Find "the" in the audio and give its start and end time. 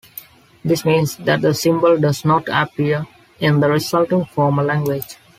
1.41-1.53, 3.59-3.69